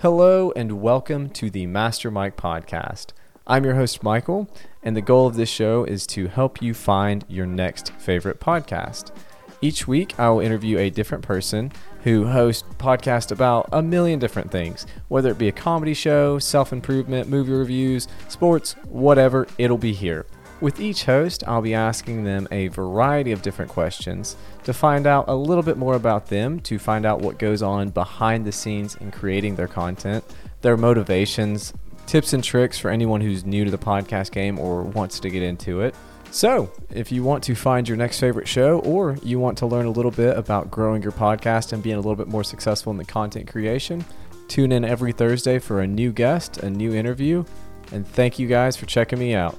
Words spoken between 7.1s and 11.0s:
your next favorite podcast. Each week, I will interview a